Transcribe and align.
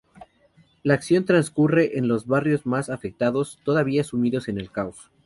La 0.81 0.95
acción 0.95 1.25
transcurre 1.25 1.99
en 1.99 2.07
los 2.07 2.25
barrios 2.25 2.65
más 2.65 2.89
afectados, 2.89 3.59
todavía 3.63 4.03
sumidos 4.03 4.47
en 4.47 4.57
el 4.57 4.71
caos. 4.71 5.11